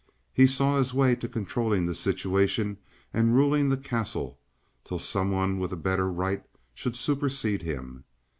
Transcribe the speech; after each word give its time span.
He 0.33 0.47
saw 0.47 0.79
his 0.79 0.95
way 0.95 1.13
to 1.17 1.29
controlling 1.29 1.85
the 1.85 1.93
situation, 1.93 2.79
and 3.13 3.35
ruling 3.35 3.69
the 3.69 3.77
Castle 3.77 4.39
till 4.83 4.97
some 4.97 5.29
one 5.29 5.59
with 5.59 5.71
a 5.71 5.77
better 5.77 6.11
right 6.11 6.43
should 6.73 6.95
supersede 6.95 7.61
him. 7.61 8.03